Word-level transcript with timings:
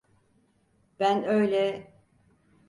Ben 0.99 1.23
öyle… 1.23 1.91